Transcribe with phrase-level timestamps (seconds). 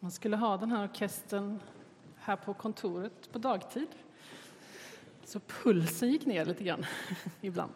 [0.00, 1.60] Man skulle ha den här orkestern
[2.16, 3.88] här på kontoret på dagtid.
[5.24, 6.86] Så pulsen gick ner lite grann
[7.40, 7.72] ibland.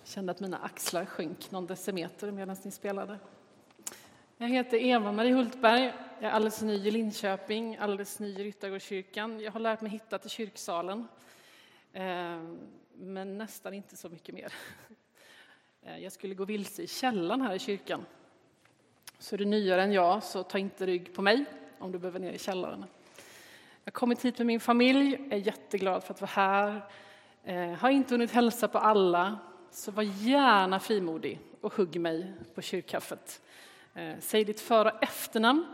[0.00, 3.18] Jag kände att mina axlar sjönk någon decimeter medan ni spelade.
[4.36, 5.82] Jag heter Eva-Marie Hultberg.
[6.20, 9.40] Jag är alldeles ny i Linköping, alldeles ny i Ryttargårdskyrkan.
[9.40, 11.08] Jag har lärt mig hitta till kyrksalen,
[11.92, 12.42] eh,
[12.94, 14.52] men nästan inte så mycket mer.
[15.82, 18.04] Eh, jag skulle gå vilse i källan här i kyrkan.
[19.22, 21.44] Så är du nyare än jag, så ta inte rygg på mig
[21.78, 22.84] om du behöver ner i källaren.
[23.84, 26.80] Jag har kommit hit med min familj, är jätteglad för att vara här.
[27.44, 29.38] Eh, har inte hunnit hälsa på alla,
[29.70, 33.42] så var gärna frimodig och hugg mig på kyrkkaffet.
[33.94, 35.66] Eh, säg ditt för och efternamn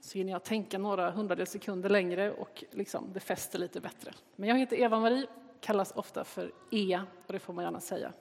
[0.00, 4.12] så hinner jag tänka några hundradels sekunder längre och liksom, det fäster lite bättre.
[4.36, 5.26] Men jag heter Eva-Marie,
[5.60, 8.12] kallas ofta för E och det får man gärna säga.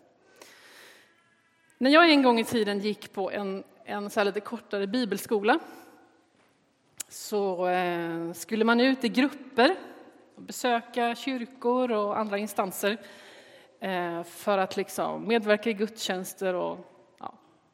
[1.77, 5.59] När jag en gång i tiden gick på en, en så lite kortare bibelskola
[7.09, 9.75] så eh, skulle man ut i grupper
[10.35, 12.97] och besöka kyrkor och andra instanser
[13.79, 16.79] eh, för att liksom medverka i gudstjänster och
[17.19, 17.33] ja,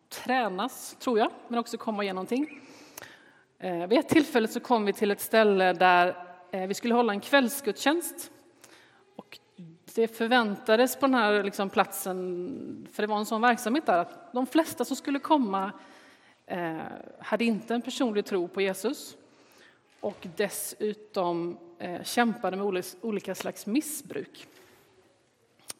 [0.09, 2.61] tränas, tror jag, men också komma igenom någonting.
[3.59, 6.15] Eh, vid ett tillfälle så kom vi till ett ställe där
[6.67, 8.31] vi skulle hålla en kvällsgudstjänst.
[9.15, 9.39] Och
[9.95, 14.33] det förväntades på den här liksom platsen, för det var en sån verksamhet där, att
[14.33, 15.71] de flesta som skulle komma
[16.45, 16.81] Eh,
[17.19, 19.17] hade inte en personlig tro på Jesus
[19.99, 24.47] och dessutom eh, kämpade med olika slags missbruk.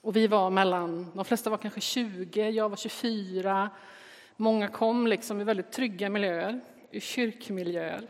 [0.02, 3.70] Och vi var mellan, de flesta var kanske 20, jag var 24.
[4.36, 6.60] Många kom liksom i väldigt trygga miljöer,
[6.92, 8.08] i kyrkmiljöer.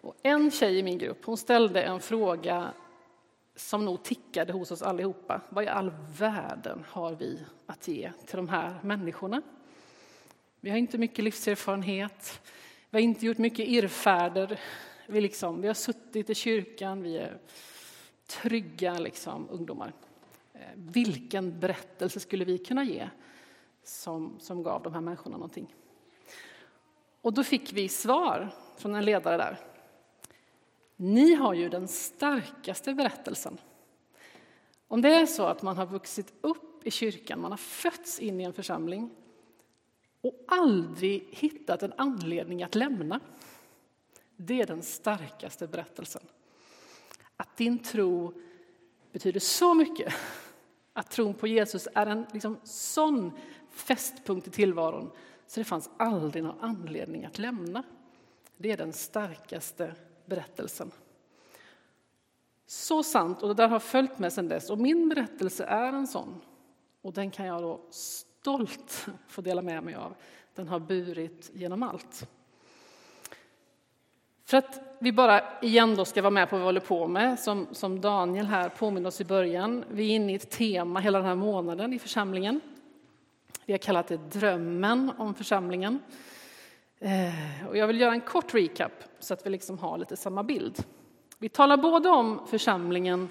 [0.00, 2.72] Och en tjej i min grupp hon ställde en fråga
[3.56, 5.40] som nog tickade hos oss allihopa.
[5.48, 9.42] Vad i all världen har vi att ge till de här människorna?
[10.60, 12.40] Vi har inte mycket livserfarenhet,
[12.90, 14.60] vi har inte gjort mycket irrfärder,
[15.06, 17.38] vi, liksom, vi har suttit i kyrkan, vi är
[18.26, 19.92] trygga liksom, ungdomar.
[20.52, 23.08] Eh, vilken berättelse skulle vi kunna ge
[23.82, 25.74] som, som gav de här människorna någonting?
[27.20, 29.58] Och då fick vi svar från en ledare där.
[30.96, 33.58] Ni har ju den starkaste berättelsen.
[34.88, 38.40] Om det är så att man har vuxit upp i kyrkan, man har fötts in
[38.40, 39.10] i en församling
[40.28, 43.20] och aldrig hittat en anledning att lämna
[44.36, 46.22] det är den starkaste berättelsen.
[47.36, 48.32] Att din tro
[49.12, 50.14] betyder så mycket.
[50.92, 53.32] Att tron på Jesus är en liksom sån
[53.70, 55.10] fästpunkt i tillvaron
[55.46, 57.82] så det fanns aldrig någon anledning att lämna.
[58.56, 59.94] Det är den starkaste
[60.26, 60.90] berättelsen.
[62.66, 64.70] Så sant, och det där har följt med sedan dess.
[64.70, 66.40] Och min berättelse är en sån.
[67.02, 67.80] Och den kan jag då
[68.40, 70.14] stolt få dela med mig av.
[70.54, 72.28] Den har burit genom allt.
[74.44, 77.38] För att vi bara igen då ska vara med på vad vi håller på med,
[77.38, 79.84] som, som Daniel här påminner oss i början.
[79.90, 82.60] Vi är inne i ett tema hela den här månaden i församlingen.
[83.66, 85.98] Vi har kallat det Drömmen om församlingen.
[86.98, 90.42] Eh, och jag vill göra en kort recap så att vi liksom har lite samma
[90.42, 90.84] bild.
[91.38, 93.28] Vi talar både om församlingen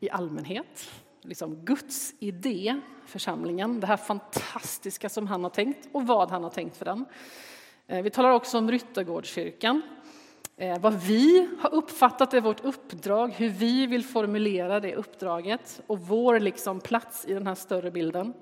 [0.00, 0.90] i allmänhet,
[1.28, 6.50] liksom Guds idé, församlingen, det här fantastiska som han har tänkt och vad han har
[6.50, 7.04] tänkt för den.
[7.86, 9.82] Eh, vi talar också om Ryttargårdskyrkan,
[10.56, 15.98] eh, vad vi har uppfattat är vårt uppdrag, hur vi vill formulera det uppdraget och
[15.98, 18.34] vår liksom plats i den här större bilden.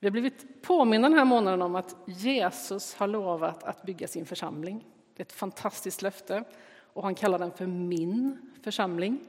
[0.00, 4.26] Vi har blivit påminna den här månaden om att Jesus har lovat att bygga sin
[4.26, 4.84] församling.
[5.16, 6.44] Det är ett fantastiskt löfte
[6.92, 9.20] och han kallar den för min församling.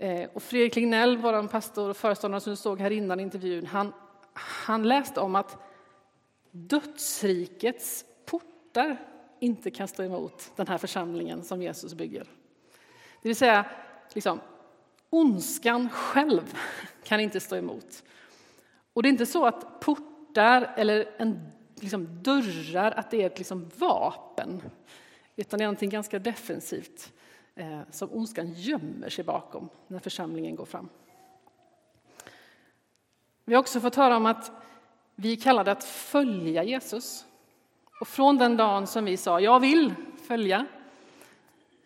[0.00, 3.92] Eh, och Fredrik Lignell, vår pastor och föreståndare som du såg här innan intervjun, han,
[4.32, 5.56] han läste om att
[6.50, 8.96] dödsrikets portar
[9.40, 12.24] inte kan stå emot den här församlingen som Jesus bygger.
[13.22, 13.64] Det vill säga,
[14.12, 14.40] liksom,
[15.10, 16.58] ondskan själv
[17.04, 18.02] kan inte stå emot.
[18.92, 23.38] Och det är inte så att portar eller en, liksom, dörrar, att det är ett
[23.38, 24.62] liksom, vapen,
[25.36, 27.12] utan det är någonting ganska defensivt
[27.60, 30.88] Eh, som ondskan gömmer sig bakom när församlingen går fram.
[33.44, 34.52] Vi har också fått höra om att
[35.14, 37.26] vi är kallade att följa Jesus.
[38.00, 40.66] Och från den dagen som vi sa jag vill följa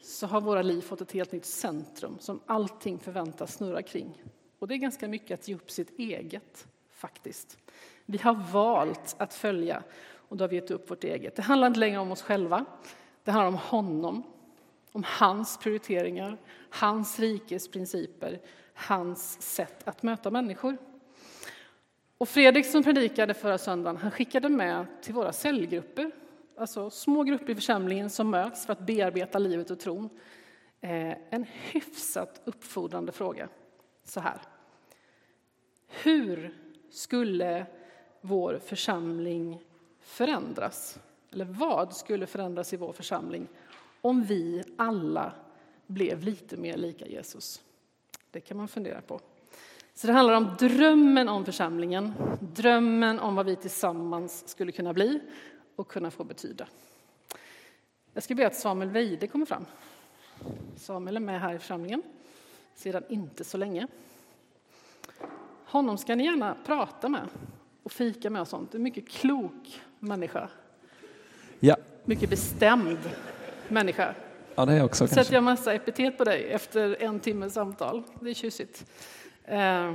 [0.02, 4.22] så har våra liv fått ett helt nytt centrum som allting förväntas snurra kring.
[4.58, 7.58] Och det är ganska mycket att ge upp sitt eget, faktiskt.
[8.06, 9.82] Vi har valt att följa
[10.28, 11.36] och då har vi gett upp vårt eget.
[11.36, 12.64] Det handlar inte längre om oss själva,
[13.24, 14.33] det handlar om honom,
[14.94, 16.38] om hans prioriteringar,
[16.70, 18.40] hans rikes principer,
[18.74, 20.76] hans sätt att möta människor.
[22.18, 26.10] Och Fredrik som predikade förra söndagen, han skickade med till våra cellgrupper
[26.56, 30.10] alltså små grupper i församlingen som möts för att bearbeta livet och tron.
[30.80, 33.48] Eh, en hyfsat uppfordrande fråga.
[34.04, 34.38] Så här.
[35.88, 36.54] Hur
[36.90, 37.66] skulle
[38.20, 39.64] vår församling
[40.00, 40.98] förändras?
[41.32, 43.48] Eller vad skulle förändras i vår församling
[44.04, 45.32] om vi alla
[45.86, 47.62] blev lite mer lika Jesus?
[48.30, 49.20] Det kan man fundera på.
[49.94, 55.20] Så det handlar om drömmen om församlingen, drömmen om vad vi tillsammans skulle kunna bli
[55.76, 56.66] och kunna få betyda.
[58.12, 59.64] Jag ska be att Samuel Weide kommer fram.
[60.76, 62.02] Samuel är med här i församlingen
[62.74, 63.86] sedan inte så länge.
[65.64, 67.28] Honom ska ni gärna prata med
[67.82, 68.74] och fika med och sånt.
[68.74, 70.48] En mycket klok människa.
[71.60, 71.76] Ja.
[72.04, 72.98] Mycket bestämd
[73.68, 74.14] människa.
[74.54, 75.34] Ja, det också Sätter kanske.
[75.34, 78.02] jag massa epitet på dig efter en timmes samtal.
[78.20, 78.86] Det är tjusigt.
[79.44, 79.94] Eh,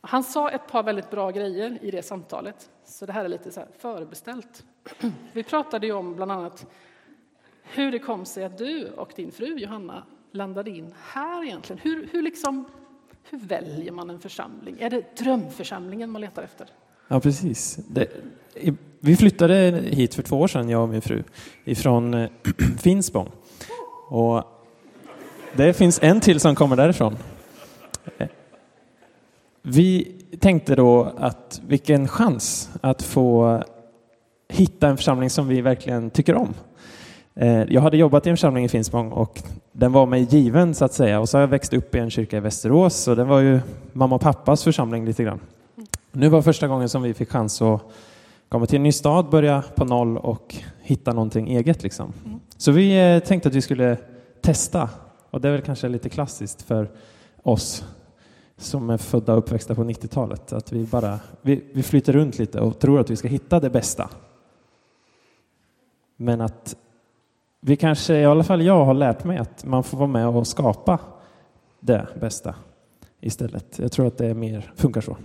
[0.00, 3.50] han sa ett par väldigt bra grejer i det samtalet, så det här är lite
[3.50, 4.64] så förbeställt.
[5.32, 6.66] Vi pratade ju om bland annat
[7.62, 10.02] hur det kom sig att du och din fru Johanna
[10.32, 11.80] landade in här egentligen.
[11.82, 12.64] Hur, hur, liksom,
[13.30, 14.76] hur väljer man en församling?
[14.80, 16.68] Är det drömförsamlingen man letar efter?
[17.08, 17.76] Ja, precis.
[17.76, 18.08] Det,
[19.00, 21.22] vi flyttade hit för två år sedan, jag och min fru,
[21.64, 22.28] ifrån eh,
[22.78, 23.28] Finspång.
[24.08, 24.42] Och
[25.52, 27.16] det finns en till som kommer därifrån.
[28.18, 28.28] Eh,
[29.62, 33.62] vi tänkte då att vilken chans att få
[34.48, 36.54] hitta en församling som vi verkligen tycker om.
[37.34, 40.84] Eh, jag hade jobbat i en församling i Finspång och den var mig given så
[40.84, 41.20] att säga.
[41.20, 43.60] Och så har jag växt upp i en kyrka i Västerås och den var ju
[43.92, 45.40] mamma och pappas församling lite grann.
[46.12, 47.82] Nu var första gången som vi fick chans att
[48.48, 51.82] komma till en ny stad, börja på noll och hitta någonting eget.
[51.82, 52.12] Liksom.
[52.56, 53.96] Så vi eh, tänkte att vi skulle
[54.40, 54.88] testa.
[55.30, 56.90] Och det är väl kanske lite klassiskt för
[57.42, 57.84] oss
[58.56, 60.52] som är födda och uppväxta på 90-talet.
[60.52, 63.70] Att vi bara vi, vi flyter runt lite och tror att vi ska hitta det
[63.70, 64.10] bästa.
[66.16, 66.76] Men att
[67.60, 70.46] vi kanske, i alla fall jag har lärt mig att man får vara med och
[70.46, 70.98] skapa
[71.80, 72.54] det bästa
[73.20, 73.78] istället.
[73.78, 75.16] Jag tror att det är mer, funkar så.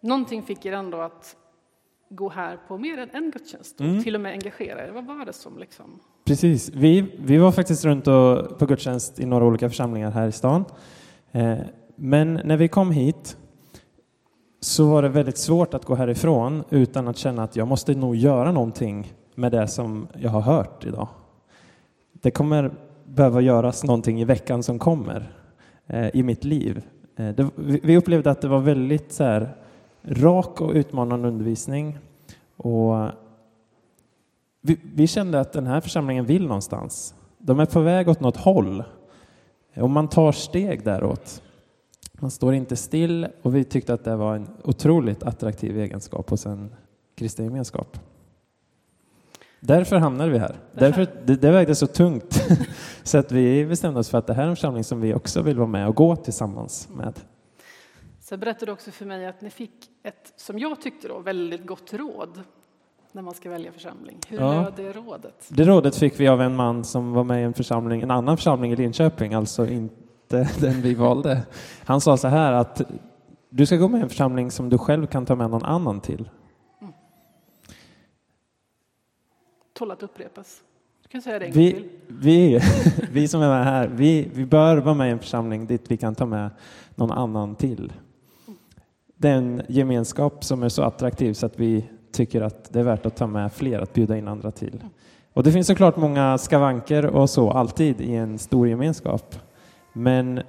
[0.00, 1.36] Någonting fick er ändå att
[2.08, 4.02] gå här på mer än en gudstjänst och Mm.
[4.02, 4.90] till och med engagera er.
[4.90, 6.00] Vad var det som liksom...
[6.24, 6.70] Precis.
[6.74, 10.64] Vi, vi var faktiskt runt och, på gudstjänst i några olika församlingar här i stan.
[11.32, 11.58] Eh,
[11.96, 13.36] men när vi kom hit
[14.60, 18.16] så var det väldigt svårt att gå härifrån utan att känna att jag måste nog
[18.16, 21.08] göra någonting med det som jag har hört idag.
[22.12, 22.70] Det kommer
[23.04, 25.32] behöva göras någonting i veckan som kommer
[25.86, 26.82] eh, i mitt liv.
[27.16, 29.56] Eh, det, vi upplevde att det var väldigt så här,
[30.02, 31.98] rak och utmanande undervisning.
[32.56, 33.10] Och
[34.60, 37.14] vi, vi kände att den här församlingen vill någonstans.
[37.38, 38.84] De är på väg åt något håll.
[39.76, 41.42] Och man tar steg däråt.
[42.12, 46.46] Man står inte still och vi tyckte att det var en otroligt attraktiv egenskap hos
[46.46, 46.74] en
[47.14, 47.98] kristen gemenskap.
[49.60, 50.56] Därför hamnade vi här.
[50.72, 52.42] Därför, det, det vägde så tungt
[53.02, 55.42] så att vi bestämde oss för att det här är en församling som vi också
[55.42, 57.20] vill vara med och gå tillsammans med.
[58.30, 61.66] Så berättade du också för mig att ni fick ett, som jag tyckte då, väldigt
[61.66, 62.40] gott råd
[63.12, 64.18] när man ska välja församling.
[64.28, 64.62] Hur Ja.
[64.62, 65.48] löd det rådet?
[65.48, 68.36] Det rådet fick vi av en man som var med i en församling, en annan
[68.36, 71.42] församling i Linköping, alltså inte den vi valde.
[71.84, 72.82] Han sa så här att
[73.48, 76.00] du ska gå med i en församling som du själv kan ta med någon annan
[76.00, 76.30] till.
[79.72, 80.62] Tål att upprepas.
[81.02, 81.88] Du kan säga det en gång Vi, till.
[82.08, 82.60] vi,
[83.12, 85.96] vi som är med här, vi, vi bör vara med i en församling dit vi
[85.96, 86.50] kan ta med
[86.94, 87.92] någon annan till
[89.20, 93.16] den gemenskap som är så attraktiv så att vi tycker att det är värt att
[93.16, 94.84] ta med fler, att bjuda in andra till.
[95.32, 99.36] Och det finns såklart många skavanker och så alltid i en stor gemenskap.
[99.92, 100.40] Men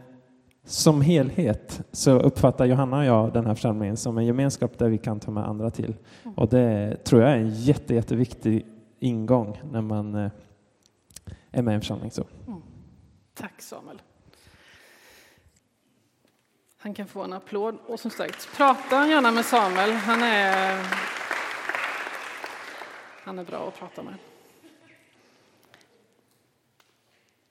[0.66, 4.98] som helhet så uppfattar Johanna och jag den här församlingen som en gemenskap där vi
[4.98, 5.96] kan ta med andra till.
[6.36, 8.66] Och det tror jag är en jätte, jätteviktig
[9.00, 10.32] ingång när man eh,
[11.52, 12.12] är med i en församling.
[12.12, 12.24] Så.
[12.48, 12.62] Mm.
[13.34, 14.02] Tack Samuel.
[16.84, 17.78] Han kan få en applåd.
[17.88, 19.92] Och som sagt, prata gärna med Samuel.
[19.92, 20.86] Han är,
[23.24, 24.14] han är bra att prata med.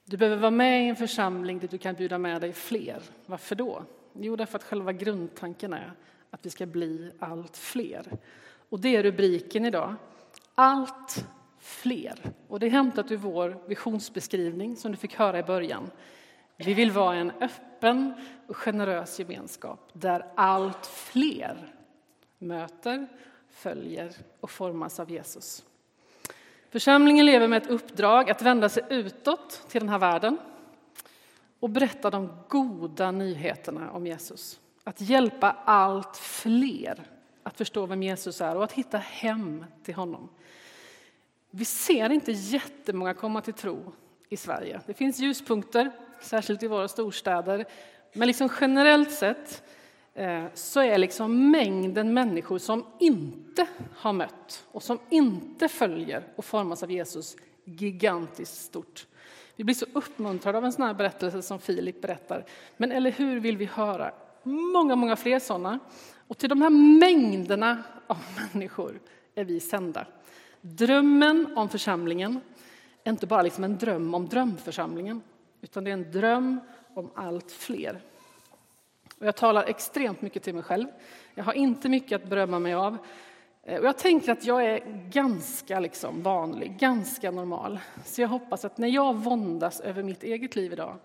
[0.04, 3.02] Du behöver vara med i en församling där du kan bjuda med dig fler.
[3.26, 3.82] Varför då?
[4.12, 5.92] Jo, därför att själva grundtanken är
[6.30, 8.06] att vi ska bli allt fler.
[8.68, 9.94] Och det är rubriken idag.
[10.54, 11.26] Allt
[11.58, 12.18] fler.
[12.49, 15.90] Och det är hämtat ur vår visionsbeskrivning som du fick höra i början.
[16.64, 18.14] Vi vill vara en öppen
[18.47, 21.75] och generös gemenskap där allt fler
[22.38, 23.07] möter,
[23.50, 25.64] följer och formas av Jesus.
[26.71, 30.38] Församlingen lever med ett uppdrag att vända sig utåt till den här världen
[31.61, 34.61] och berätta de goda nyheterna om Jesus.
[34.85, 37.05] Att hjälpa allt fler
[37.43, 40.29] att förstå vem Jesus är och att hitta hem till honom.
[41.50, 43.93] Vi ser inte jättemånga komma till tro
[44.29, 44.81] i Sverige.
[44.87, 45.90] Det finns ljuspunkter,
[46.21, 47.65] särskilt i våra storstäder.
[48.12, 49.62] Men liksom generellt sett
[50.15, 56.45] eh, så är liksom mängden människor som inte har mött och som inte följer och
[56.45, 59.07] formas av Jesus gigantiskt stort.
[59.57, 62.45] Vi blir så uppmuntrade av en sån här berättelse som Filip berättar.
[62.77, 64.12] Men eller hur vill vi höra
[64.43, 65.79] många, många fler sådana?
[66.29, 68.19] Och till de här mängderna av
[68.53, 69.00] människor
[69.35, 70.07] är vi sända.
[70.61, 72.41] Drömmen om församlingen
[73.05, 75.23] är inte bara liksom en dröm om drömförsamlingen,
[75.61, 76.61] utan det är en dröm
[76.95, 78.00] om allt fler.
[79.19, 80.87] Och jag talar extremt mycket till mig själv.
[81.35, 82.97] Jag har inte mycket att berömma mig av.
[83.62, 87.79] Eh, och jag tänker att jag är ganska liksom vanlig, ganska normal.
[88.05, 90.97] Så jag hoppas att när jag våndas över mitt eget liv idag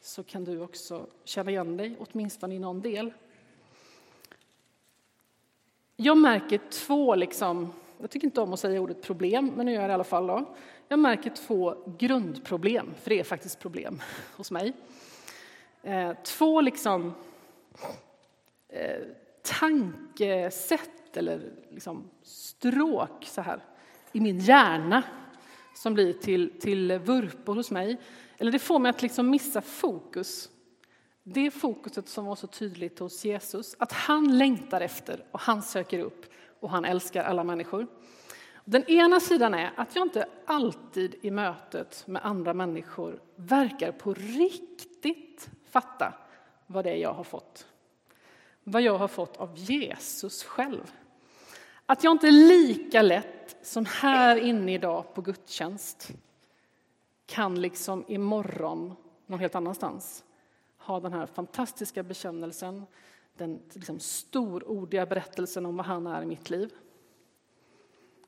[0.00, 3.12] så kan du också känna igen dig, åtminstone i någon del.
[5.96, 9.80] Jag märker två, liksom, jag tycker inte om att säga ordet problem, men nu gör
[9.80, 10.26] jag det i alla fall.
[10.26, 10.44] Då.
[10.92, 14.02] Jag märker två grundproblem, för det är faktiskt problem
[14.36, 14.72] hos mig.
[15.82, 17.14] Eh, två liksom,
[18.68, 19.00] eh,
[19.42, 23.64] tankesätt eller liksom stråk så här,
[24.12, 25.02] i min hjärna
[25.74, 27.96] som blir till, till vurpor hos mig.
[28.38, 30.50] Eller det får mig att liksom missa fokus.
[31.22, 35.98] Det fokuset som var så tydligt hos Jesus, att han längtar efter och han söker
[35.98, 36.26] upp
[36.60, 37.86] och han älskar alla människor.
[38.64, 44.14] Den ena sidan är att jag inte alltid i mötet med andra människor verkar på
[44.14, 46.14] riktigt fatta
[46.66, 47.66] vad det är jag har fått.
[48.64, 50.92] Vad jag har fått av Jesus själv.
[51.86, 56.10] Att jag inte lika lätt som här inne idag på gudstjänst
[57.26, 58.94] kan liksom imorgon
[59.26, 60.24] någon helt annanstans
[60.78, 62.86] ha den här fantastiska bekännelsen,
[63.34, 66.72] den liksom storordiga berättelsen om vad han är i mitt liv.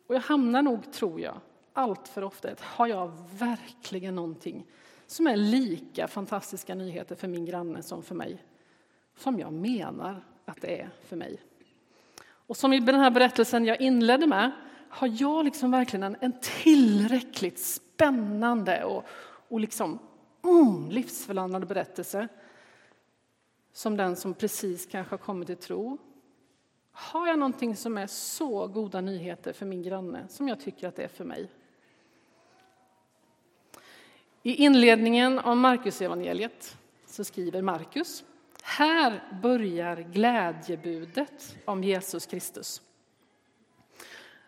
[0.07, 1.41] Och jag hamnar nog, tror jag,
[1.73, 4.67] allt för ofta har jag verkligen någonting
[5.07, 8.45] som är lika fantastiska nyheter för min granne som för mig,
[9.17, 11.41] som jag menar att det är för mig.
[12.25, 14.51] Och som i den här berättelsen jag inledde med,
[14.89, 19.05] har jag liksom verkligen en, en tillräckligt spännande och,
[19.49, 19.99] och liksom,
[20.45, 22.29] mm, livsförvandlande berättelse
[23.73, 25.99] som den som precis kanske har kommit till tro?
[26.93, 30.97] Har jag någonting som är så goda nyheter för min granne som jag tycker att
[30.97, 31.49] det är för mig?
[34.43, 38.25] I inledningen av Markusevangeliet så skriver Markus
[38.63, 42.83] här börjar glädjebudet om Jesus Kristus.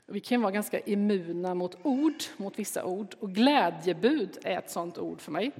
[0.06, 3.14] Vi kan vara ganska immuna mot ord, mot vissa ord.
[3.20, 5.52] Och glädjebud är ett sådant ord för mig.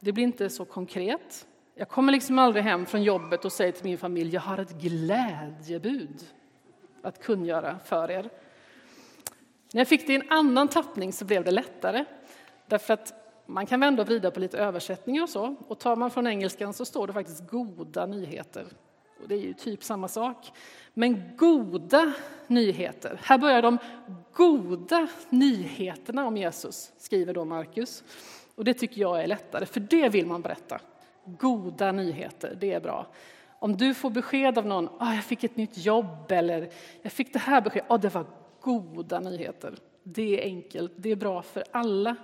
[0.00, 1.46] Det blir inte så konkret.
[1.76, 4.80] Jag kommer liksom aldrig hem från jobbet och säger till min familj, jag har ett
[4.80, 6.24] glädjebud
[7.02, 8.30] att kungöra för er.
[9.72, 12.04] När jag fick det i en annan tappning så blev det lättare.
[12.66, 13.12] Därför att
[13.46, 15.56] man kan vända och vrida på lite översättningar och så.
[15.68, 18.66] Och tar man från engelskan så står det faktiskt goda nyheter.
[19.22, 20.52] Och det är ju typ samma sak.
[20.94, 22.12] Men goda
[22.46, 23.20] nyheter.
[23.22, 23.78] Här börjar de
[24.32, 28.04] goda nyheterna om Jesus, skriver då Markus.
[28.54, 30.80] Och det tycker jag är lättare, för det vill man berätta.
[31.24, 33.06] Goda nyheter, det är bra.
[33.58, 36.70] Om du får besked av någon, ah, jag fick ett nytt jobb eller
[37.02, 38.26] jag fick det här beskedet, ah, det var
[38.60, 39.74] goda nyheter.
[40.02, 42.16] Det är enkelt, det är bra för alla.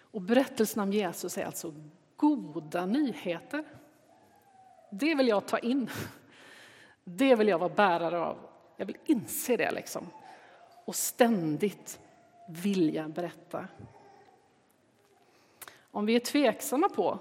[0.00, 1.74] Och berättelsen om Jesus är alltså
[2.16, 3.64] goda nyheter.
[4.90, 5.90] Det vill jag ta in.
[7.04, 8.38] Det vill jag vara bärare av.
[8.76, 10.06] Jag vill inse det liksom.
[10.84, 12.00] Och ständigt
[12.48, 13.68] vilja berätta.
[15.90, 17.18] Om vi är tveksamma på,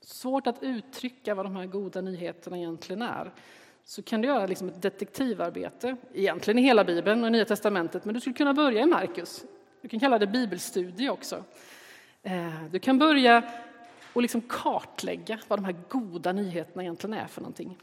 [0.00, 3.32] svårt att uttrycka vad de här goda nyheterna egentligen är,
[3.84, 8.14] så kan du göra liksom ett detektivarbete, egentligen i hela Bibeln och Nya Testamentet, men
[8.14, 9.44] du skulle kunna börja i Markus.
[9.82, 11.44] Du kan kalla det bibelstudie också.
[12.22, 13.42] Eh, du kan börja
[14.12, 17.78] och liksom kartlägga vad de här goda nyheterna egentligen är för någonting.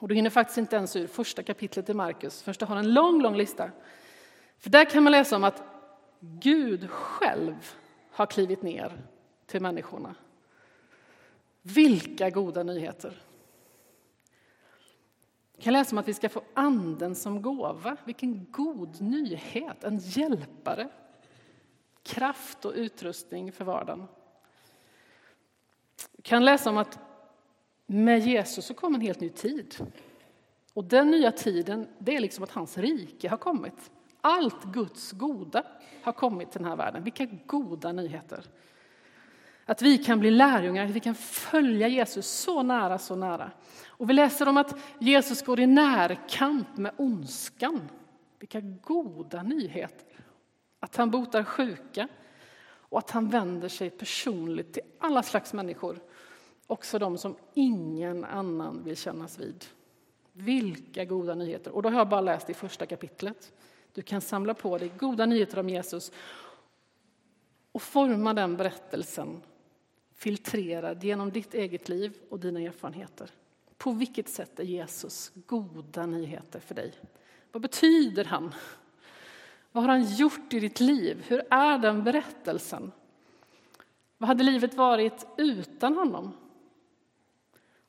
[0.00, 2.94] Och du hinner faktiskt inte ens ur första kapitlet i Markus först du har en
[2.94, 3.70] lång, lång lista.
[4.58, 5.62] För där kan man läsa om att
[6.20, 7.74] Gud själv
[8.10, 8.92] har klivit ner
[9.46, 10.14] till människorna.
[11.62, 13.22] Vilka goda nyheter!
[15.56, 17.96] Vi kan läsa om att vi ska få anden som gåva.
[18.04, 19.84] Vilken god nyhet!
[19.84, 20.88] En hjälpare.
[22.02, 24.06] Kraft och utrustning för vardagen.
[26.12, 26.98] Vi kan läsa om att
[27.86, 29.74] med Jesus så kom en helt ny tid.
[30.72, 33.90] Och den nya tiden, det är liksom att hans rike har kommit.
[34.20, 35.66] Allt Guds goda
[36.02, 37.04] har kommit till den här världen.
[37.04, 38.44] Vilka goda nyheter!
[39.70, 43.50] Att vi kan bli lärjungar, att vi kan följa Jesus så nära, så nära.
[43.86, 47.88] Och vi läser om att Jesus går i närkamp med ondskan.
[48.38, 50.24] Vilka goda nyheter!
[50.80, 52.08] Att han botar sjuka
[52.62, 56.00] och att han vänder sig personligt till alla slags människor.
[56.66, 59.64] Också de som ingen annan vill kännas vid.
[60.32, 61.70] Vilka goda nyheter!
[61.70, 63.52] Och då har jag bara läst i första kapitlet.
[63.92, 66.12] Du kan samla på dig goda nyheter om Jesus
[67.72, 69.42] och forma den berättelsen
[70.20, 73.30] filtrerad genom ditt eget liv och dina erfarenheter.
[73.76, 76.94] På vilket sätt är Jesus goda nyheter för dig?
[77.52, 78.54] Vad betyder han?
[79.72, 81.24] Vad har han gjort i ditt liv?
[81.28, 82.92] Hur är den berättelsen?
[84.18, 86.32] Vad hade livet varit utan honom?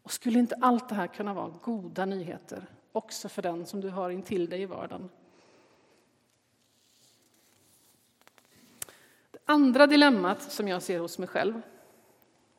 [0.02, 3.90] Och skulle inte allt det här kunna vara goda nyheter också för den som du
[3.90, 5.10] har intill dig i vardagen?
[9.32, 11.62] Det andra dilemmat som jag ser hos mig själv,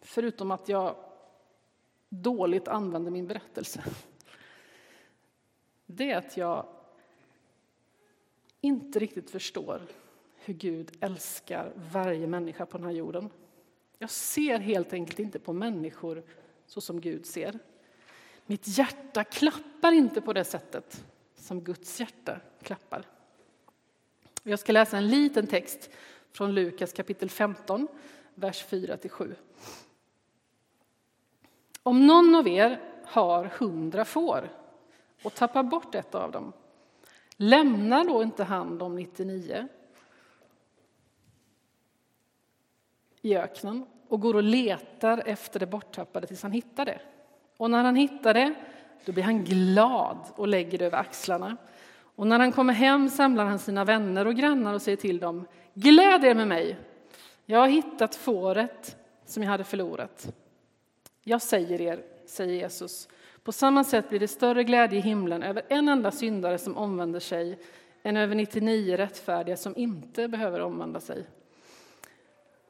[0.03, 0.97] förutom att jag
[2.09, 3.85] dåligt använder min berättelse,
[5.87, 6.67] det är att jag
[8.61, 9.83] inte riktigt förstår
[10.37, 13.31] hur Gud älskar varje människa på den här jorden.
[13.99, 16.23] Jag ser helt enkelt inte på människor
[16.67, 17.59] så som Gud ser.
[18.47, 21.05] Mitt hjärta klappar inte på det sättet
[21.35, 23.07] som Guds hjärta klappar.
[24.43, 25.91] Jag ska läsa en liten text
[26.33, 27.89] från Lukas kapitel 15,
[28.35, 29.35] vers 4-7.
[31.83, 34.49] Om någon av er har hundra får
[35.23, 36.53] och tappar bort ett av dem,
[37.37, 39.69] lämnar då inte han de 99
[43.23, 47.01] i öknen och går och letar efter det borttappade tills han hittar det.
[47.57, 48.55] Och när han hittar det,
[49.05, 51.57] då blir han glad och lägger det över axlarna.
[52.17, 55.47] Och när han kommer hem samlar han sina vänner och grannar och säger till dem,
[55.75, 56.79] gläd er med mig,
[57.47, 60.35] jag har hittat fåret som jag hade förlorat.
[61.25, 63.09] Jag säger er, säger Jesus,
[63.43, 67.21] på samma sätt blir det större glädje i himlen över en enda syndare som omvänder
[67.21, 67.59] sig
[68.03, 71.25] än över 99 rättfärdiga som inte behöver omvända sig.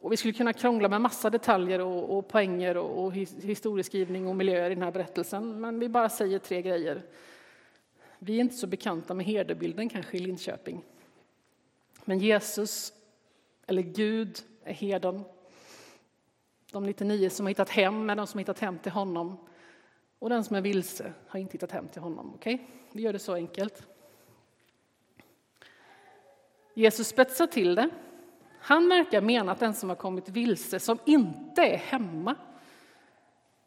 [0.01, 4.37] Och vi skulle kunna krångla med massa detaljer och, och poänger och, och historieskrivning och
[4.37, 7.03] miljöer i den här berättelsen, men vi bara säger tre grejer.
[8.19, 10.85] Vi är inte så bekanta med herdebilden kanske i Linköping.
[12.05, 12.93] Men Jesus,
[13.67, 15.25] eller Gud, är herden.
[16.73, 19.37] De 99 som har hittat hem är de som har hittat hem till honom.
[20.19, 22.35] Och den som är vilse har inte hittat hem till honom.
[22.35, 22.59] Okay?
[22.93, 23.87] Vi gör det så enkelt.
[26.75, 27.91] Jesus spetsar till det
[28.65, 32.37] han verkar mena att den som har kommit vilse, som inte är hemma,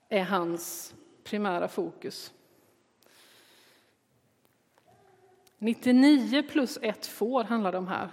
[0.09, 2.33] är hans primära fokus.
[5.57, 8.09] 99 plus ett får handlar det om här.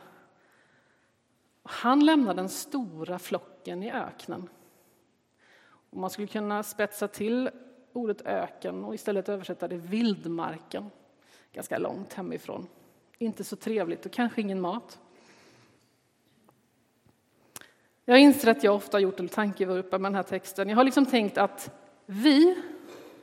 [1.62, 4.48] Han lämnar den stora flocken i öknen.
[5.92, 7.50] Och man skulle kunna spetsa till
[7.92, 10.90] ordet öken och istället översätta det vildmarken.
[11.52, 12.66] Ganska långt hemifrån.
[13.18, 14.98] Inte så trevligt och kanske ingen mat.
[18.04, 20.68] Jag inser att jag ofta har gjort en tankevurpa med den här texten.
[20.68, 21.70] Jag har liksom tänkt att
[22.06, 22.62] vi,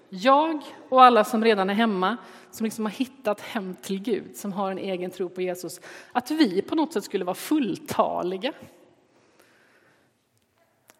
[0.09, 2.17] jag och alla som redan är hemma,
[2.51, 6.31] som liksom har hittat hem till Gud, som har en egen tro på Jesus, att
[6.31, 8.53] vi på något sätt skulle vara fulltaliga.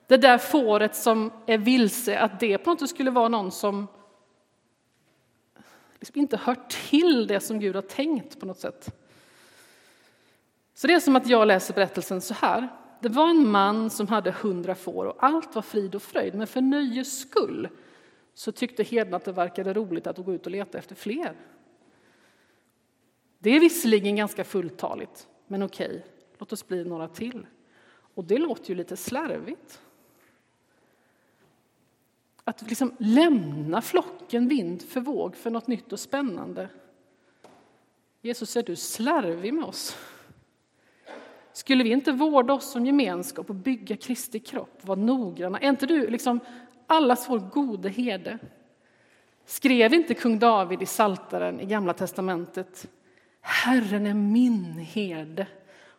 [0.10, 3.88] Det där fåret som är vilse, att det på något sätt skulle vara någon som
[6.00, 6.58] liksom inte hör
[6.89, 8.95] till det som Gud har tänkt på något sätt.
[10.74, 12.67] Så det är som att jag läser berättelsen så här.
[13.02, 16.48] Det var en man som hade hundra får och allt var frid och fröjd, men
[16.48, 17.69] för nöjes skull
[18.34, 21.36] så tyckte herden att det verkade roligt att gå ut och leta efter fler.
[23.39, 26.06] Det är visserligen ganska fulltaligt, men okej,
[26.38, 27.48] låt oss bli några till.
[28.15, 29.82] Och det låter ju lite slarvigt.
[32.50, 36.70] Att liksom lämna flocken vind för våg för något nytt och spännande.
[38.22, 39.98] Jesus, är du slarvig med oss?
[41.54, 45.60] Skulle vi inte vårda oss som gemenskap och bygga Kristi kropp, vara noggranna?
[45.60, 46.40] Är inte du liksom
[46.88, 48.40] allas vår gode herde?
[49.46, 52.88] Skrev inte kung David i Saltaren i Gamla testamentet
[53.42, 55.48] Herren är min herde?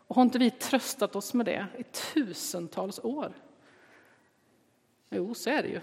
[0.06, 3.32] Och har inte vi tröstat oss med det i tusentals år?
[5.10, 5.80] Jo, så är det ju.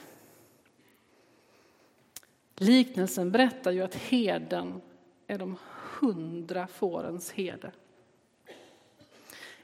[2.60, 4.82] Liknelsen berättar ju att herden
[5.28, 5.58] är de
[6.00, 7.72] hundra fårens herde.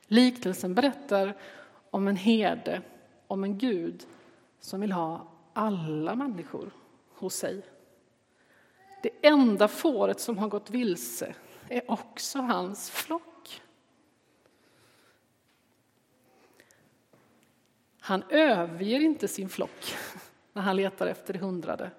[0.07, 1.37] Liknelsen berättar
[1.89, 2.81] om en herde,
[3.27, 4.07] om en Gud
[4.59, 6.71] som vill ha alla människor
[7.09, 7.61] hos sig.
[9.03, 11.35] Det enda fåret som har gått vilse
[11.69, 13.61] är också hans flock.
[17.99, 19.95] Han överger inte sin flock
[20.53, 21.91] när han letar efter det hundrade.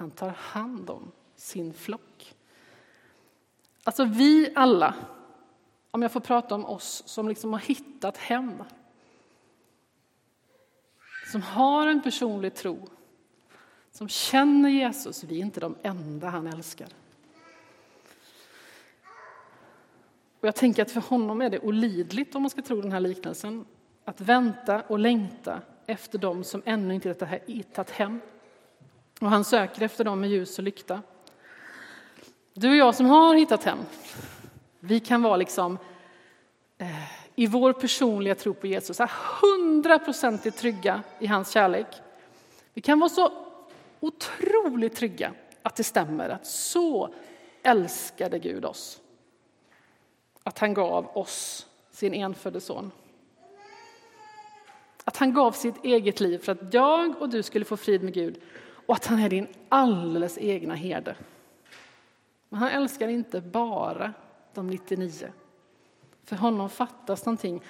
[0.00, 2.34] Han tar hand om sin flock.
[3.84, 4.94] Alltså vi alla,
[5.90, 8.62] om jag får prata om oss som liksom har hittat hem.
[11.32, 12.88] Som har en personlig tro,
[13.90, 15.24] som känner Jesus.
[15.24, 16.88] Vi är inte de enda han älskar.
[20.40, 23.00] Och jag tänker att för honom är det olidligt, om man ska tro den här
[23.00, 23.64] liknelsen,
[24.04, 28.20] att vänta och längta efter dem som ännu inte hittat hem.
[29.20, 31.02] Och han söker efter dem med ljus och lykta.
[32.54, 33.78] Du och jag som har hittat hem,
[34.80, 35.78] vi kan vara liksom
[36.78, 36.86] eh,
[37.34, 39.00] i vår personliga tro på Jesus,
[39.42, 41.86] hundraprocentigt trygga i hans kärlek.
[42.74, 43.32] Vi kan vara så
[44.00, 47.14] otroligt trygga att det stämmer, att så
[47.62, 49.00] älskade Gud oss.
[50.42, 52.90] Att han gav oss sin enfödde son.
[55.04, 58.14] Att han gav sitt eget liv för att jag och du skulle få frid med
[58.14, 58.40] Gud
[58.90, 61.16] och att han är din alldeles egna herde.
[62.48, 64.12] Men han älskar inte bara
[64.54, 65.32] de 99.
[66.24, 67.62] För honom fattas någonting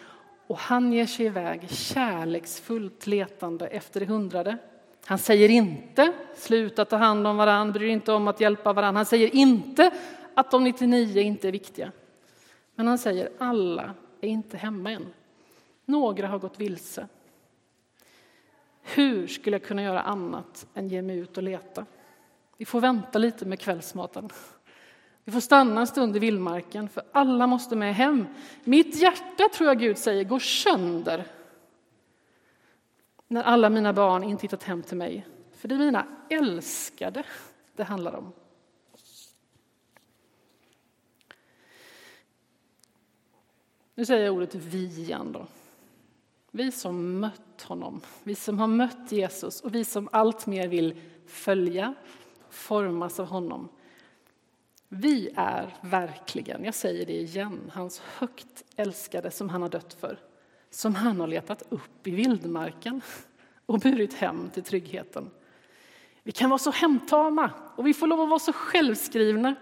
[0.46, 4.58] och han ger sig iväg kärleksfullt letande efter det hundrade.
[5.04, 8.98] Han säger inte sluta ta hand om varandra, bryr inte om att hjälpa varandra.
[8.98, 9.90] Han säger inte
[10.34, 11.92] att de 99 inte är viktiga.
[12.74, 15.06] Men han säger alla är inte hemma än.
[15.84, 17.08] Några har gått vilse.
[18.82, 21.86] Hur skulle jag kunna göra annat än ge mig ut och leta?
[22.56, 24.30] Vi får vänta lite med kvällsmaten.
[25.24, 28.26] Vi får stanna en stund i vildmarken, för alla måste med hem.
[28.64, 31.26] Mitt hjärta, tror jag Gud säger, går sönder
[33.28, 35.26] när alla mina barn inte hittat hem till mig.
[35.52, 37.24] För det är mina älskade
[37.76, 38.32] det handlar om.
[43.94, 45.46] Nu säger jag ordet vi igen då.
[46.50, 51.00] Vi som mött honom, vi som har mött Jesus och vi som allt mer vill
[51.26, 51.94] följa,
[52.50, 53.68] formas av honom.
[54.88, 60.18] Vi är verkligen, jag säger det igen, hans högt älskade som han har dött för.
[60.70, 63.00] Som han har letat upp i vildmarken
[63.66, 65.30] och burit hem till tryggheten.
[66.22, 69.54] Vi kan vara så hemtama och vi får lov att vara så självskrivna.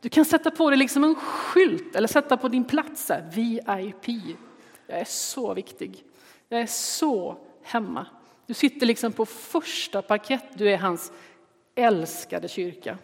[0.00, 4.08] Du kan sätta på dig liksom en skylt eller sätta på din plats, VIP.
[4.86, 6.04] Jag är så viktig.
[6.52, 8.06] Jag är så hemma.
[8.46, 11.12] Du sitter liksom på första parkett, du är hans
[11.74, 12.98] älskade kyrka.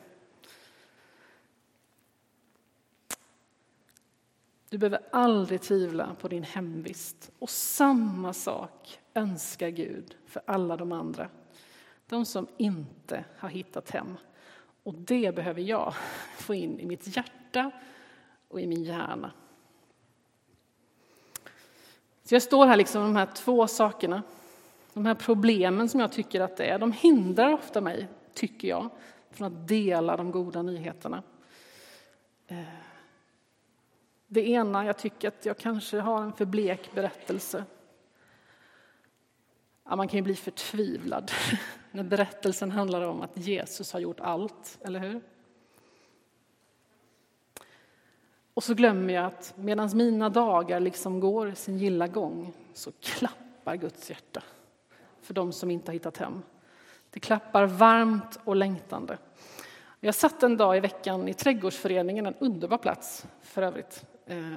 [4.68, 7.30] Du behöver aldrig tvivla på din hemvist.
[7.38, 11.28] Och samma sak önskar Gud för alla de andra.
[12.06, 14.16] De som inte har hittat hem.
[14.82, 15.94] Och det behöver jag
[16.38, 17.70] få in i mitt hjärta
[18.48, 19.32] och i min hjärna.
[22.26, 24.22] Så jag står här liksom med de här två sakerna.
[24.92, 28.90] De här problemen som jag tycker att det är, de hindrar ofta mig, tycker jag,
[29.30, 31.22] från att dela de goda nyheterna.
[32.46, 32.58] Eh,
[34.26, 37.64] det ena, jag tycker att jag kanske har en för blek berättelse.
[39.84, 41.30] Ja, man kan ju bli förtvivlad
[41.90, 45.20] när berättelsen handlar om att Jesus har gjort allt, eller hur?
[48.56, 53.76] Och så glömmer jag att medan mina dagar liksom går sin gilla gång så klappar
[53.76, 54.42] Guds hjärta
[55.22, 56.42] för de som inte har hittat hem.
[57.10, 59.18] Det klappar varmt och längtande.
[60.00, 64.04] Jag satt en dag i veckan i trädgårdsföreningen, en underbar plats för övrigt.
[64.26, 64.52] Eh,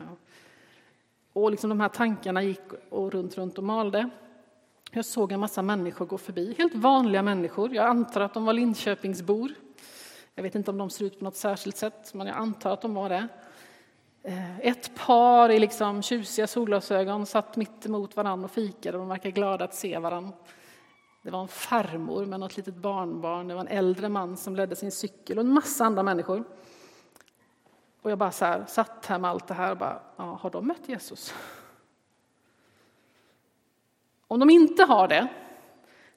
[1.33, 4.09] och liksom de här tankarna gick och runt, runt och malde.
[4.91, 7.75] Jag såg en massa människor gå förbi, helt vanliga människor.
[7.75, 9.51] Jag antar att de var Linköpingsbor.
[10.35, 12.81] Jag vet inte om de ser ut på något särskilt sätt, men jag antar att
[12.81, 13.27] de var det.
[14.23, 18.97] Eh, ett par i liksom tjusiga solglasögon satt mitt emot varandra och fikade.
[18.97, 20.33] De verkade glada att se varandra.
[21.21, 24.75] Det var en farmor med något litet barnbarn, det var en äldre man som ledde
[24.75, 26.43] sin cykel och en massa andra människor.
[28.01, 30.49] Och jag bara så här, satt här med allt det här och bara, ja, har
[30.49, 31.33] de mött Jesus?
[34.27, 35.27] Om de inte har det,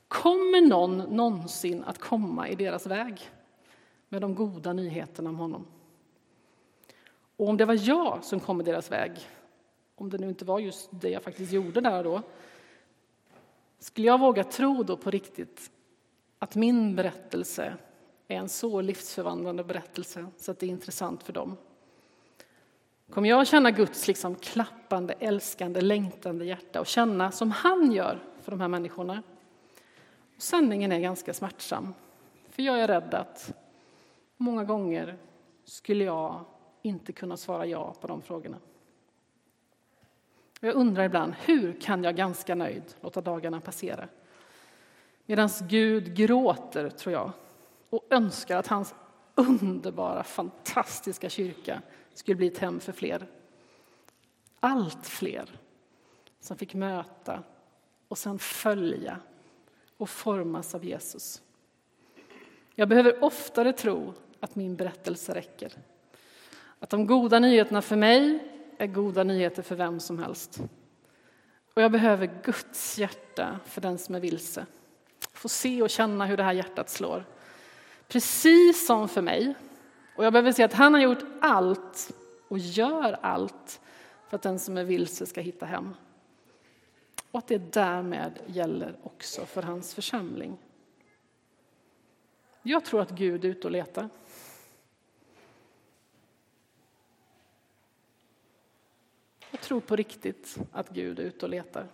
[0.08, 3.30] kommer någon någonsin att komma i deras väg
[4.08, 5.66] med de goda nyheterna om honom?
[7.42, 9.12] Och om det var jag som kom i deras väg,
[9.94, 12.22] om det nu inte var just det jag faktiskt gjorde där då,
[13.78, 15.70] skulle jag våga tro då på riktigt
[16.38, 17.76] att min berättelse
[18.28, 21.56] är en så livsförvandlande berättelse så att det är intressant för dem?
[23.10, 28.50] Kommer jag känna Guds liksom klappande, älskande, längtande hjärta och känna som han gör för
[28.50, 29.22] de här människorna?
[30.36, 31.94] Och sanningen är ganska smärtsam,
[32.50, 33.54] för jag är rädd att
[34.36, 35.18] många gånger
[35.64, 36.44] skulle jag
[36.82, 38.56] inte kunna svara ja på de frågorna.
[40.60, 44.08] Jag undrar ibland, hur kan jag ganska nöjd låta dagarna passera?
[45.26, 47.32] Medan Gud gråter, tror jag,
[47.90, 48.94] och önskar att hans
[49.34, 51.82] underbara, fantastiska kyrka
[52.14, 53.26] skulle bli ett hem för fler.
[54.60, 55.60] Allt fler
[56.40, 57.42] som fick möta
[58.08, 59.18] och sen följa
[59.96, 61.42] och formas av Jesus.
[62.74, 65.72] Jag behöver oftare tro att min berättelse räcker.
[66.82, 68.38] Att de goda nyheterna för mig
[68.78, 70.60] är goda nyheter för vem som helst.
[71.74, 74.66] Och jag behöver Guds hjärta för den som är vilse.
[75.32, 77.24] Få se och känna hur det här hjärtat slår.
[78.08, 79.54] Precis som för mig.
[80.16, 82.12] Och jag behöver se att han har gjort allt
[82.48, 83.80] och gör allt
[84.28, 85.94] för att den som är vilse ska hitta hem.
[87.30, 90.58] Och att det därmed gäller också för hans församling.
[92.62, 94.08] Jag tror att Gud är ute och letar.
[99.72, 101.88] Tror på riktigt att Gud är ute och letar.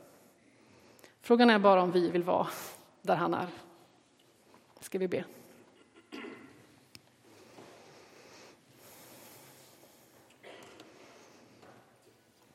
[1.20, 2.46] Frågan är bara om vi vill vara
[3.02, 3.48] där han är.
[4.80, 5.24] Ska vi be?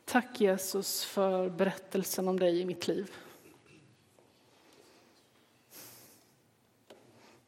[0.05, 3.11] Tack Jesus för berättelsen om dig i mitt liv.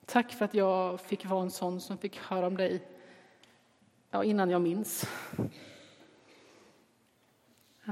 [0.06, 2.88] Tack för att jag fick vara en sån som fick höra om dig
[4.12, 5.08] ja, innan jag minns.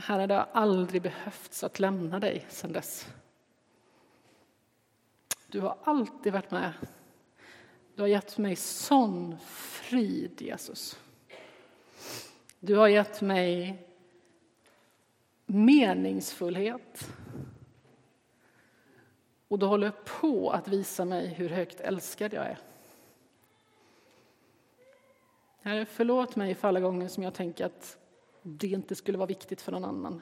[0.05, 3.07] Herre, det har aldrig behövts att lämna dig sedan dess.
[5.47, 6.73] Du har alltid varit med.
[7.95, 10.99] Du har gett mig sån frid, Jesus.
[12.59, 13.83] Du har gett mig
[15.45, 17.09] meningsfullhet.
[19.47, 22.59] Och du håller på att visa mig hur högt älskad jag är.
[25.61, 27.97] Herre, förlåt mig för alla gånger som jag tänker att
[28.43, 30.21] det inte skulle vara viktigt för någon annan.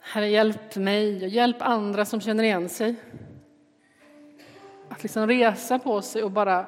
[0.00, 2.94] Herre, hjälp mig och hjälp andra som känner igen sig.
[4.88, 6.66] Att liksom resa på sig och bara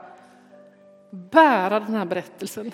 [1.10, 2.72] bära den här berättelsen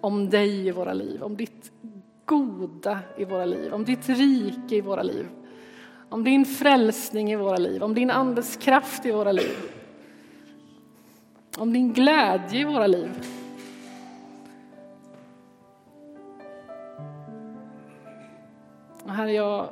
[0.00, 1.72] om dig i våra liv, om ditt
[2.24, 5.28] goda i våra liv, om ditt rike i våra liv,
[6.08, 9.56] om din frälsning i våra liv, om din andes kraft i våra liv,
[11.58, 13.10] om din glädje i våra liv.
[19.16, 19.68] Herre, jag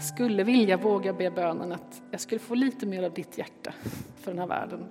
[0.00, 3.72] skulle vilja våga be bönen att jag skulle få lite mer av ditt hjärta
[4.16, 4.84] för den här världen.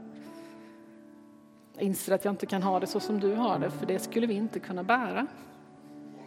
[1.74, 4.00] Jag inser att jag inte kan ha det så som du har det, för det
[4.00, 5.28] skulle vi inte kunna bära.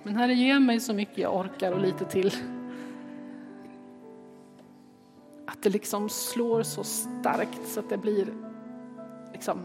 [0.03, 2.33] Men Herre, ge mig så mycket jag orkar och lite till.
[5.47, 8.29] Att det liksom slår så starkt så att det blir
[9.33, 9.59] liksom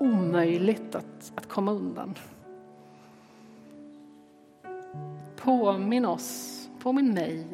[0.00, 2.14] omöjligt att, att komma undan.
[5.42, 7.46] Påminn oss, påminn mig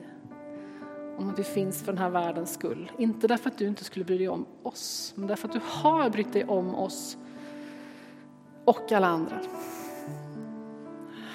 [1.18, 2.92] om att vi finns för den här världens skull.
[2.98, 6.11] Inte därför att du inte skulle bry dig om oss, men därför att du har
[6.11, 7.18] brytt dig om oss
[8.64, 9.40] och alla andra.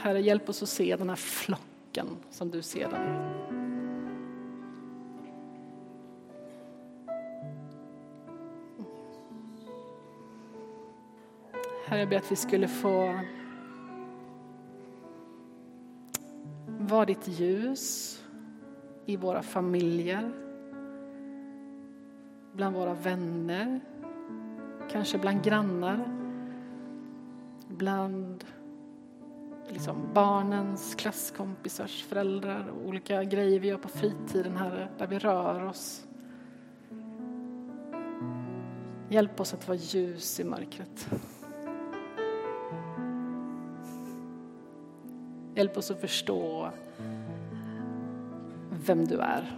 [0.02, 3.02] Herre, hjälp oss att se den här flocken som du ser den.
[11.86, 13.20] Herre, jag ber att vi skulle få
[16.94, 18.24] Var ditt ljus
[19.06, 20.32] i våra familjer,
[22.54, 23.80] bland våra vänner,
[24.92, 26.08] kanske bland grannar,
[27.68, 28.44] bland
[29.70, 35.64] liksom barnens, klasskompisars, föräldrar och olika grejer vi gör på fritiden, Herre, där vi rör
[35.64, 36.08] oss.
[39.10, 41.10] Hjälp oss att vara ljus i mörkret.
[45.64, 46.70] Hjälp oss att förstå
[48.86, 49.52] vem du är.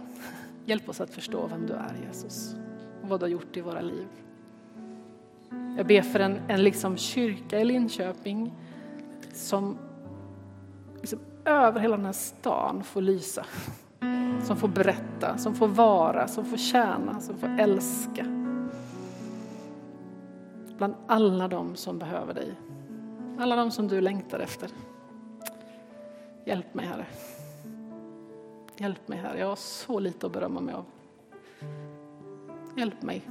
[0.64, 2.54] Hjälp oss att förstå vem du är, Jesus,
[3.02, 4.06] och vad du har gjort i våra liv.
[5.76, 8.52] Jag ber för en, en liksom kyrka i Linköping
[9.32, 9.78] som
[11.00, 13.46] liksom över hela den här stan får lysa.
[14.44, 18.26] Som får berätta, som får vara, som får tjäna, som får älska.
[20.76, 22.54] Bland alla de som behöver dig.
[23.38, 24.70] Alla de som du längtar efter.
[26.46, 27.06] Hjälp mig, Herre.
[28.78, 29.38] Hjälp mig, Herre.
[29.38, 30.84] Jag har så lite att berömma mig av.
[32.76, 33.22] Hjälp mig.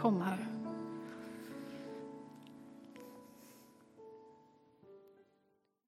[0.00, 0.46] Kom, Herre.